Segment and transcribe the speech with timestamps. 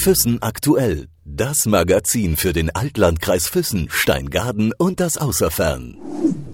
[0.00, 1.08] Füssen aktuell.
[1.26, 5.98] Das Magazin für den Altlandkreis Füssen, Steingaden und das Außerfern.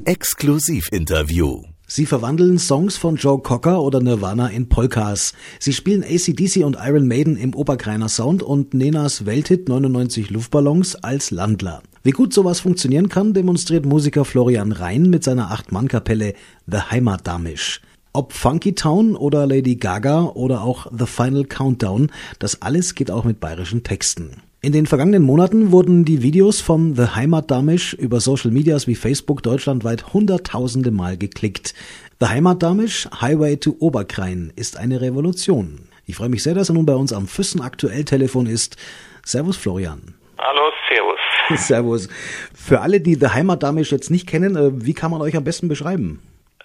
[0.04, 1.62] Exklusivinterview.
[1.86, 5.32] Sie verwandeln Songs von Joe Cocker oder Nirvana in Polkas.
[5.60, 11.30] Sie spielen ACDC und Iron Maiden im Oberkreiner Sound und Nenas Welthit 99 Luftballons als
[11.30, 11.84] Landler.
[12.02, 16.34] Wie gut sowas funktionieren kann, demonstriert Musiker Florian Rhein mit seiner Acht-Mann-Kapelle
[16.66, 17.80] The Heimatdamisch.
[18.16, 23.24] Ob Funky Town oder Lady Gaga oder auch The Final Countdown, das alles geht auch
[23.24, 24.42] mit bayerischen Texten.
[24.62, 29.42] In den vergangenen Monaten wurden die Videos von The Heimatdamisch über Social Medias wie Facebook
[29.42, 31.74] deutschlandweit hunderttausende Mal geklickt.
[32.18, 35.86] The Heimatdamisch Highway to Oberkrain ist eine Revolution.
[36.06, 38.78] Ich freue mich sehr, dass er nun bei uns am Füssen aktuell Telefon ist.
[39.26, 40.14] Servus Florian.
[40.38, 41.20] Hallo, servus.
[41.66, 42.08] Servus.
[42.54, 45.68] Für alle, die The Heimatdamisch jetzt nicht kennen, äh, wie kann man euch am besten
[45.68, 46.22] beschreiben?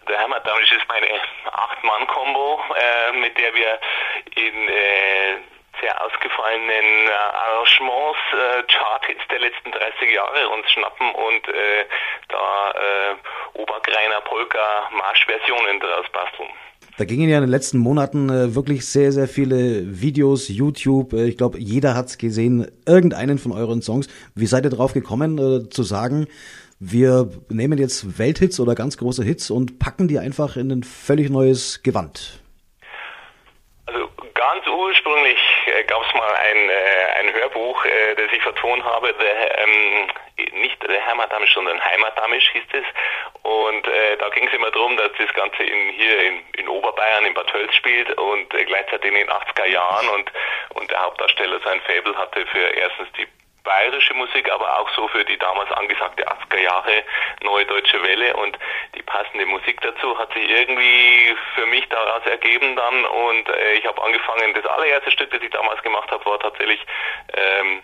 [0.08, 0.81] The Heimatdamisch ist
[3.32, 3.80] mit der wir
[4.36, 5.40] in äh,
[5.80, 11.86] sehr ausgefallenen äh, Arrangements äh, Chart-Hits der letzten 30 Jahre uns schnappen und äh,
[12.28, 16.50] da äh, Obergreiner Polka Marschversionen daraus basteln.
[16.98, 21.14] Da gingen ja in den letzten Monaten äh, wirklich sehr, sehr viele Videos, YouTube.
[21.14, 24.08] Äh, ich glaube, jeder hat's gesehen, irgendeinen von euren Songs.
[24.36, 26.28] Wie seid ihr drauf gekommen, äh, zu sagen,
[26.80, 31.30] wir nehmen jetzt Welthits oder ganz große Hits und packen die einfach in ein völlig
[31.30, 32.41] neues Gewand.
[34.82, 35.38] Ursprünglich
[35.68, 40.08] äh, gab es mal ein, äh, ein Hörbuch, äh, das ich vertont habe, der, ähm,
[40.54, 42.86] nicht der Heimatamisch, sondern Heimatamisch hieß es.
[43.44, 47.26] Und äh, da ging es immer darum, dass das Ganze in, hier in, in Oberbayern,
[47.26, 50.32] in Bad Tölz spielt und äh, gleichzeitig in den 80er Jahren und,
[50.74, 53.28] und der Hauptdarsteller sein Fable hatte für erstens die
[53.64, 57.04] bayerische Musik, aber auch so für die damals angesagte 80er Jahre
[57.44, 58.58] Neue Deutsche Welle und
[58.96, 63.86] die passende Musik dazu hat sich irgendwie für mich daraus ergeben dann und äh, ich
[63.86, 66.80] habe angefangen, das allererste Stück, das ich damals gemacht habe, war tatsächlich
[67.34, 67.82] ähm,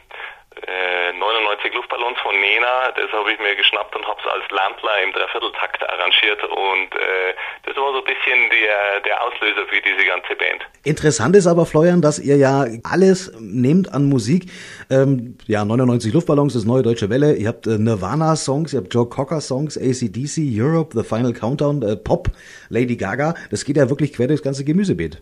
[0.66, 5.04] äh, 99 Luftballons von Nena, das habe ich mir geschnappt und habe es als Landler
[5.04, 7.34] im Dreivierteltakt arrangiert und äh,
[7.66, 10.66] das war so ein bisschen der, der Auslöser für diese ganze Band.
[10.84, 14.50] Interessant ist aber, Florian, dass ihr ja alles nehmt an Musik.
[14.90, 17.36] Ähm, ja, 99 Luftballons, das neue Deutsche Welle.
[17.36, 22.30] Ihr habt äh, Nirvana-Songs, ihr habt Joe Cocker-Songs, ACDC, Europe, The Final Countdown, äh, Pop,
[22.70, 23.36] Lady Gaga.
[23.52, 25.20] Das geht ja wirklich quer durchs ganze Gemüsebeet.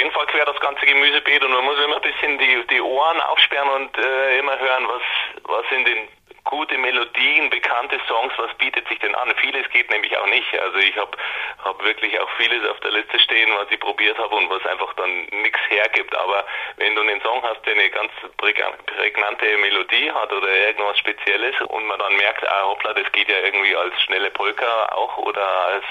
[0.00, 3.20] Jeden Fall quer das ganze Gemüsebeet und man muss immer ein bisschen die, die Ohren
[3.20, 5.02] aufsperren und äh, immer hören, was,
[5.44, 6.08] was in den
[6.44, 9.30] gute Melodien, bekannte Songs, was bietet sich denn an?
[9.42, 10.58] Vieles geht nämlich auch nicht.
[10.58, 11.10] Also ich habe
[11.62, 14.94] hab wirklich auch vieles auf der Liste stehen, was ich probiert habe und was einfach
[14.94, 16.16] dann nichts hergibt.
[16.16, 16.46] Aber
[16.78, 21.84] wenn du einen Song hast, der eine ganz prägnante Melodie hat oder irgendwas Spezielles und
[21.84, 25.84] man dann merkt, ah hoppla, das geht ja irgendwie als schnelle Polka auch oder als,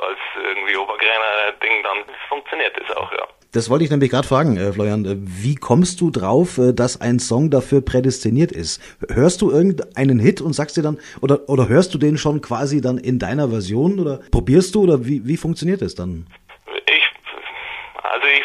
[0.00, 3.26] als irgendwie Obergreiner Ding, dann funktioniert das auch, ja.
[3.52, 5.06] Das wollte ich nämlich gerade fragen, äh, Florian.
[5.06, 8.82] Äh, wie kommst du drauf, äh, dass ein Song dafür prädestiniert ist?
[9.08, 12.82] Hörst du irgendeinen Hit und sagst dir dann, oder, oder hörst du den schon quasi
[12.82, 16.26] dann in deiner Version oder probierst du oder wie, wie funktioniert das dann?
[16.86, 17.04] Ich,
[18.02, 18.44] also ich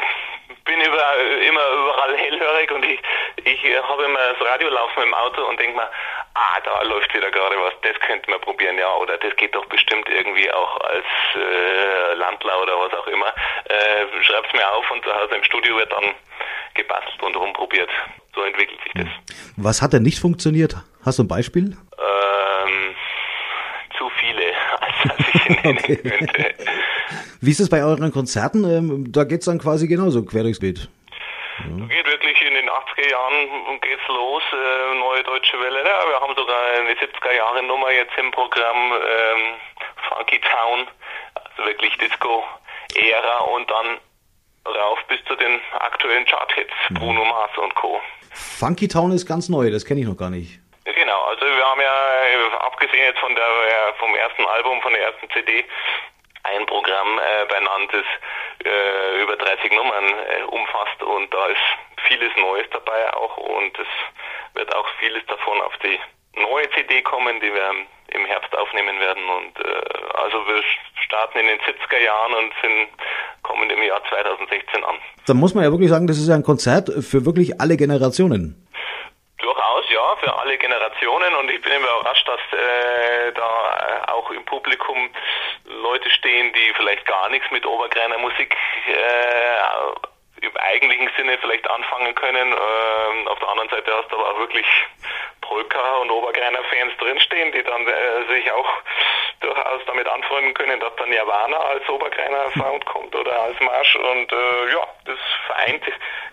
[0.64, 1.04] bin über,
[1.50, 3.00] immer überall hellhörig und ich,
[3.44, 5.90] ich habe immer das Radio laufen im Auto und denke mir,
[6.36, 9.66] ah, da läuft wieder gerade was, das könnte man probieren, ja, oder das geht doch
[9.66, 11.06] bestimmt irgendwie auch als
[11.36, 13.28] äh, Landler oder was auch immer.
[13.66, 16.14] Äh, schreib's mir auf und zu Hause im Studio wird dann
[16.76, 17.90] gebastelt und rumprobiert.
[18.36, 19.08] So entwickelt sich das.
[19.58, 20.76] Was hat denn nicht funktioniert?
[21.06, 21.78] Hast du ein Beispiel?
[21.98, 22.96] Ähm,
[23.98, 24.44] zu viele,
[24.80, 25.96] als dass ich nennen Okay.
[25.98, 26.56] könnte.
[27.42, 28.64] Wie ist es bei euren Konzerten?
[28.64, 30.90] Ähm, da geht's dann quasi genauso quer durchs Beet.
[31.60, 32.13] Geht in den
[32.74, 35.80] 80er Jahren geht's los, äh, neue deutsche Welle.
[35.80, 39.56] Ja, wir haben sogar eine 70er Jahre Nummer jetzt im Programm, ähm,
[40.10, 40.88] Funky Town,
[41.36, 44.00] also wirklich Disco-Ära und dann
[44.66, 48.02] rauf bis zu den aktuellen Chart-Hits, Bruno Mars und Co.
[48.34, 50.60] Funky Town ist ganz neu, das kenne ich noch gar nicht.
[50.86, 51.94] Genau, also wir haben ja,
[52.26, 53.46] äh, abgesehen jetzt von der,
[54.00, 55.66] vom ersten Album, von der ersten CD,
[56.44, 58.06] ein Programm äh, benannt, das
[58.66, 61.62] äh, über 30 Nummern äh, umfasst und da ist
[62.08, 63.88] vieles Neues dabei auch und es
[64.56, 66.00] wird auch vieles davon auf die
[66.40, 67.70] neue CD kommen, die wir
[68.14, 69.82] im Herbst aufnehmen werden und äh,
[70.16, 70.64] also wir
[71.06, 72.90] starten in den 70er Jahren und sind
[73.44, 74.96] kommen im Jahr 2016 an.
[75.28, 78.68] Da muss man ja wirklich sagen, das ist ja ein Konzert für wirklich alle Generationen.
[79.38, 84.46] Durchaus, ja, für alle Generationen und ich bin immer überrascht, dass äh, da auch im
[84.46, 85.10] Publikum
[85.66, 88.56] Leute stehen, die vielleicht gar nichts mit Obergreiner Musik
[88.88, 90.13] äh,
[90.44, 92.52] im eigentlichen Sinne vielleicht anfangen können.
[92.52, 94.66] Ähm, auf der anderen Seite hast du aber auch wirklich
[95.42, 98.70] Polka und Obergreiner Fans drinstehen, die dann äh, sich auch
[99.40, 104.32] durchaus damit anfreunden können, dass dann Nirvana als Obergreiner Sound kommt oder als Marsch und
[104.32, 105.84] äh, ja, das vereint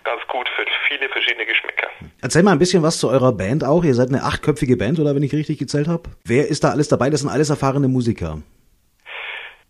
[0.03, 1.87] ganz gut für viele verschiedene Geschmäcker.
[2.21, 3.83] Erzähl mal ein bisschen was zu eurer Band auch.
[3.83, 6.03] Ihr seid eine achtköpfige Band, oder wenn ich richtig gezählt habe?
[6.25, 7.09] Wer ist da alles dabei?
[7.09, 8.37] Das sind alles erfahrene Musiker.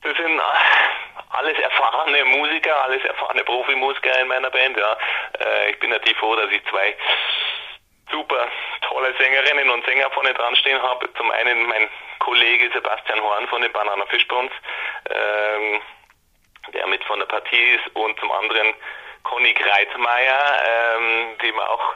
[0.04, 0.40] Das sind
[2.12, 4.98] erfahrene Musiker, alles erfahrene Profimusiker in meiner Band, ja.
[5.40, 6.96] Äh, ich bin natürlich froh, dass ich zwei
[8.12, 8.48] super
[8.82, 11.12] tolle Sängerinnen und Sänger vorne dran stehen habe.
[11.14, 14.52] Zum einen mein Kollege Sebastian Horn von den Banana Fishbones,
[15.10, 15.82] ähm,
[16.74, 18.74] der mit von der Partie ist, und zum anderen
[19.24, 21.94] Conny Greitmeier, ähm, die man auch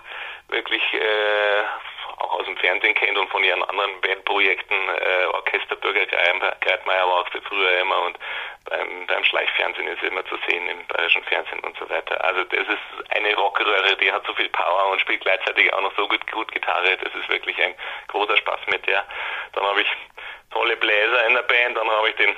[0.49, 1.63] wirklich äh,
[2.19, 4.77] auch aus dem Fernsehen kennt und von ihren anderen Bandprojekten.
[4.77, 8.17] Äh, Orchesterbürger Greitmeier war auch früher immer und
[8.65, 12.23] beim, beim Schleichfernsehen ist sie immer zu sehen, im bayerischen Fernsehen und so weiter.
[12.23, 15.95] Also das ist eine Rockröhre, die hat so viel Power und spielt gleichzeitig auch noch
[15.95, 16.97] so gut, gut Gitarre.
[16.97, 17.75] Das ist wirklich ein
[18.07, 19.05] großer Spaß mit der.
[19.53, 19.87] Dann habe ich
[20.51, 22.35] tolle Bläser in der Band, dann habe ich den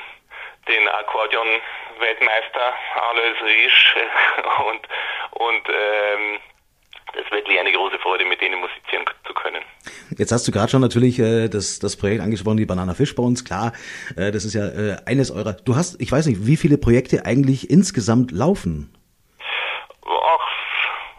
[0.68, 3.95] den Akkordeon-Weltmeister Alois Riesch
[4.68, 4.88] und
[5.31, 6.39] und ähm,
[7.18, 9.64] es ist wirklich eine große Freude, mit denen musizieren zu können.
[10.18, 13.24] Jetzt hast du gerade schon natürlich äh, das, das Projekt angesprochen, die Banana Fish bei
[13.24, 13.74] uns, klar.
[14.16, 15.54] Äh, das ist ja äh, eines eurer.
[15.54, 18.94] Du hast, ich weiß nicht, wie viele Projekte eigentlich insgesamt laufen?
[20.06, 20.50] Ach,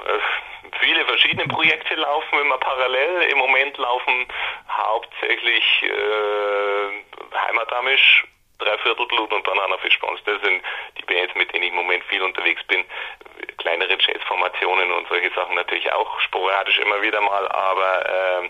[0.07, 3.31] äh, viele verschiedene Projekte laufen immer parallel.
[3.33, 4.27] Im Moment laufen
[4.71, 8.25] hauptsächlich äh, Heimatamisch
[8.59, 10.21] Dreiviertelblut und Banana Fish bei uns.
[10.25, 10.63] Das sind
[10.99, 12.85] die Bands, mit denen ich im Moment viel unterwegs bin
[13.69, 18.43] kleinere Jazzformationen und solche Sachen natürlich auch sporadisch immer wieder mal, aber äh,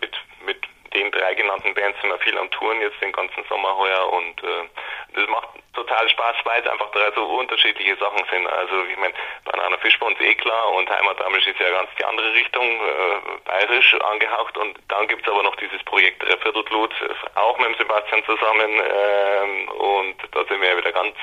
[0.00, 0.12] mit,
[0.44, 0.58] mit
[0.92, 4.42] den drei genannten Bands sind wir viel am Touren jetzt den ganzen Sommer heuer und
[4.42, 4.68] äh,
[5.14, 8.46] das macht total Spaß, weil es einfach drei so unterschiedliche Sachen sind.
[8.46, 9.14] Also ich meine,
[9.44, 13.38] Banana Fisch bei uns eh klar und Heimatamisch ist ja ganz die andere Richtung, äh,
[13.44, 16.94] bayerisch angehaucht und dann gibt's aber noch dieses Projekt Dreiviertelblut,
[17.34, 21.14] auch mit dem Sebastian zusammen äh, und da sind wir ja wieder ganz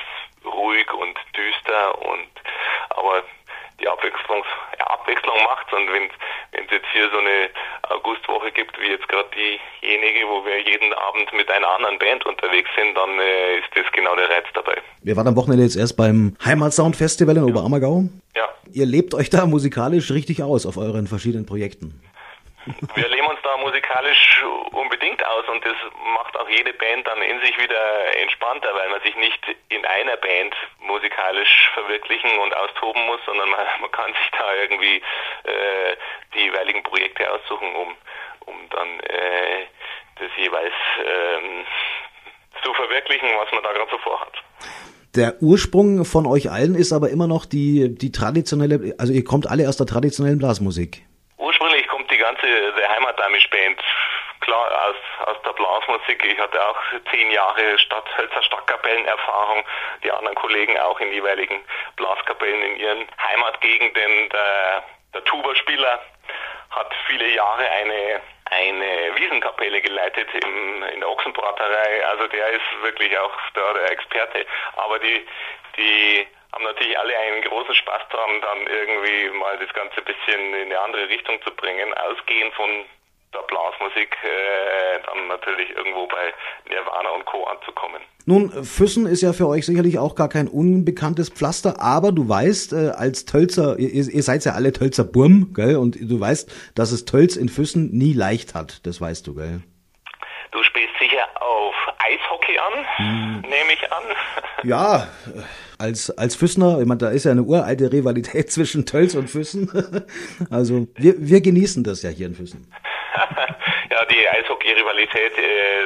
[0.44, 2.28] ruhig und düster und
[2.90, 3.22] aber
[3.84, 4.42] die Abwechslung,
[4.78, 6.08] ja, Abwechslung macht und wenn
[6.52, 7.50] es jetzt hier so eine
[7.92, 12.70] Augustwoche gibt, wie jetzt gerade diejenige, wo wir jeden Abend mit einer anderen Band unterwegs
[12.76, 14.80] sind, dann äh, ist das genau der Reiz dabei.
[15.02, 18.04] Wir waren am Wochenende jetzt erst beim Heimatsound Festival in Oberammergau.
[18.34, 18.48] Ja.
[18.72, 22.00] Ihr lebt euch da musikalisch richtig aus auf euren verschiedenen Projekten.
[22.94, 25.76] Wir leben uns da musikalisch unbedingt aus und das
[26.14, 30.16] macht auch jede Band dann in sich wieder entspannter, weil man sich nicht in einer
[30.16, 35.96] Band musikalisch verwirklichen und austoben muss, sondern man, man kann sich da irgendwie äh,
[36.34, 37.94] die jeweiligen Projekte aussuchen, um,
[38.46, 39.66] um dann äh,
[40.18, 41.66] das jeweils ähm,
[42.62, 44.32] zu verwirklichen, was man da gerade so vorhat.
[45.14, 49.48] Der Ursprung von euch allen ist aber immer noch die, die traditionelle, also ihr kommt
[49.48, 51.02] alle aus der traditionellen Blasmusik
[52.44, 53.80] ganze The Heimatamisch Band,
[54.40, 56.24] klar aus, aus der Blasmusik.
[56.24, 56.78] Ich hatte auch
[57.10, 59.64] zehn Jahre Stadt, Hölzer Stadtkapellenerfahrung,
[60.02, 61.60] die anderen Kollegen auch in jeweiligen
[61.96, 64.28] Blaskapellen in ihren Heimatgegenden.
[64.30, 66.00] Der, der Tuba-Spieler
[66.70, 68.20] hat viele Jahre eine
[68.50, 72.06] eine Wiesenkapelle geleitet im, in der Ochsenbraterei.
[72.06, 74.46] Also der ist wirklich auch der, der Experte.
[74.76, 75.26] Aber die,
[75.76, 80.54] die haben natürlich alle einen großen Spaß daran, dann irgendwie mal das Ganze ein bisschen
[80.54, 82.70] in eine andere Richtung zu bringen, ausgehend von
[83.34, 86.32] der Blasmusik äh, dann natürlich irgendwo bei
[86.70, 87.44] Nirvana und Co.
[87.44, 88.00] anzukommen.
[88.26, 92.72] Nun, Füssen ist ja für euch sicherlich auch gar kein unbekanntes Pflaster, aber du weißt,
[92.72, 96.92] äh, als Tölzer, ihr, ihr seid ja alle Tölzer Burm, gell, und du weißt, dass
[96.92, 99.60] es Tölz in Füssen nie leicht hat, das weißt du, gell?
[100.52, 103.40] Du spielst sicher auf Eishockey an, hm.
[103.40, 104.04] nehme ich an.
[104.62, 105.08] Ja,
[105.78, 109.70] als, als Füssner, ich meine, da ist ja eine uralte Rivalität zwischen Tölz und Füssen.
[110.50, 112.70] Also wir, wir genießen das ja hier in Füssen.
[113.90, 115.82] ja, die Eishockey-Rivalität, äh,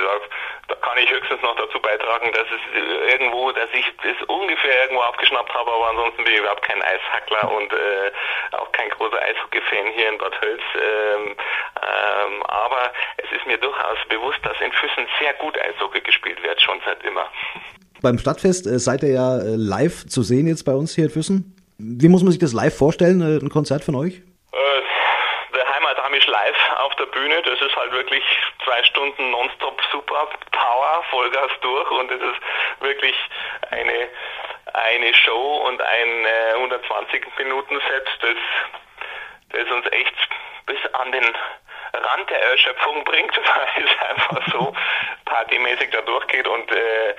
[0.69, 5.03] da, kann ich höchstens noch dazu beitragen, dass es irgendwo, dass ich das ungefähr irgendwo
[5.03, 9.87] abgeschnappt habe, aber ansonsten bin ich überhaupt kein Eishackler und äh, auch kein großer Eishockey-Fan
[9.95, 10.63] hier in Bad Hölz.
[10.75, 16.43] Ähm, ähm, aber es ist mir durchaus bewusst, dass in Füssen sehr gut Eishockey gespielt
[16.43, 17.31] wird, schon seit immer.
[18.01, 21.11] Beim Stadtfest äh, seid ihr ja äh, live zu sehen jetzt bei uns hier in
[21.11, 21.57] Füssen.
[21.79, 24.23] Wie muss man sich das live vorstellen, äh, ein Konzert von euch?
[24.53, 24.83] Äh,
[25.53, 28.23] der Heimatamisch live auf der Bühne, das ist halt wirklich
[28.65, 32.41] zwei Stunden nonstop super Power, Vollgas durch und es ist
[32.81, 33.17] wirklich
[33.71, 34.09] eine,
[34.75, 40.15] eine Show und ein äh, 120 Minuten Set, das, das uns echt
[40.67, 44.73] bis an den Rand der Erschöpfung bringt, weil es einfach so
[45.25, 47.15] partymäßig da durchgeht und äh,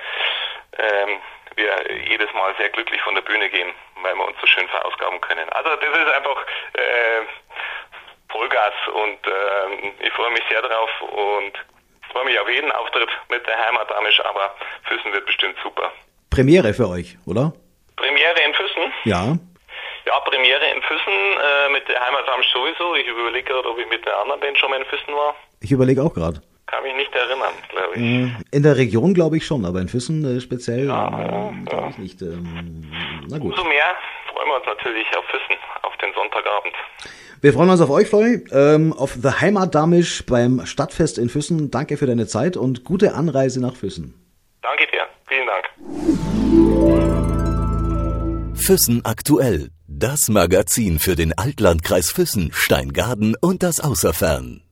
[0.80, 1.20] ähm,
[1.56, 3.72] wir jedes Mal sehr glücklich von der Bühne gehen,
[4.02, 5.48] weil wir uns so schön verausgaben können.
[5.50, 7.22] Also das ist einfach äh,
[8.28, 11.52] Vollgas und äh, ich freue mich sehr drauf und
[12.12, 15.92] freue mich auf jeden Auftritt mit der Heimatamisch, aber Füssen wird bestimmt super.
[16.30, 17.52] Premiere für euch, oder?
[17.96, 18.92] Premiere in Füssen?
[19.04, 19.36] Ja.
[20.06, 22.94] Ja, Premiere in Füssen, äh, mit der Heimatsamsch sowieso.
[22.94, 25.34] Ich überlege gerade, ob ich mit der anderen Band schon mal in Füssen war.
[25.60, 26.40] Ich überlege auch gerade.
[27.00, 28.02] Nicht erinnern, glaube ich.
[28.02, 31.84] Äh, in der Region glaube ich schon, aber in Füssen äh, speziell Ja, äh, glaube
[31.84, 31.88] ja.
[31.88, 32.20] ich nicht.
[32.20, 32.84] Ähm,
[33.26, 33.52] na gut.
[33.52, 33.94] Umso mehr
[34.30, 36.74] freuen wir uns natürlich auf Füssen, auf den Sonntagabend.
[37.40, 41.70] Wir freuen uns auf euch, Flori, ähm, auf The Heimatdamisch beim Stadtfest in Füssen.
[41.70, 44.12] Danke für deine Zeit und gute Anreise nach Füssen.
[44.60, 45.70] Danke dir, vielen Dank.
[48.58, 49.70] Füssen aktuell.
[49.88, 54.62] Das Magazin für den Altlandkreis Füssen, Steingaden und das Außerfern.